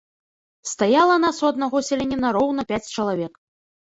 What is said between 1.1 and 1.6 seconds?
нас у